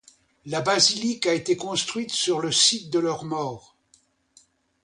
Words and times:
La 0.47 0.61
basilique 0.61 1.27
a 1.27 1.33
été 1.35 1.55
construite 1.55 2.09
sur 2.11 2.39
le 2.39 2.51
site 2.51 2.89
de 2.91 2.97
leur 2.97 3.23
mort. 3.23 3.75